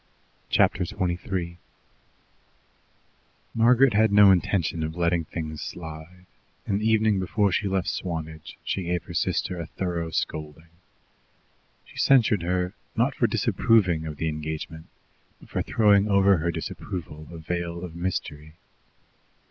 Chapter 0.49 0.83
23 0.83 1.59
Margaret 3.53 3.93
had 3.93 4.11
no 4.11 4.31
intention 4.31 4.81
of 4.81 4.95
letting 4.95 5.25
things 5.25 5.61
slide, 5.61 6.25
and 6.65 6.81
the 6.81 6.89
evening 6.89 7.19
before 7.19 7.51
she 7.51 7.67
left 7.67 7.87
Swanage 7.87 8.57
she 8.63 8.81
gave 8.85 9.03
her 9.03 9.13
sister 9.13 9.59
a 9.59 9.67
thorough 9.67 10.09
scolding. 10.09 10.69
She 11.85 11.97
censured 11.97 12.41
her, 12.41 12.73
not 12.95 13.13
for 13.13 13.27
disapproving 13.27 14.07
of 14.07 14.17
the 14.17 14.27
engagement, 14.27 14.87
but 15.39 15.49
for 15.49 15.61
throwing 15.61 16.07
over 16.07 16.37
her 16.37 16.49
disapproval 16.49 17.27
a 17.31 17.37
veil 17.37 17.83
of 17.83 17.95
mystery. 17.95 18.55